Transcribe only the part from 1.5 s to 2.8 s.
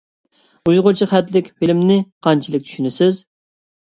فىلىمنى قانچىلىك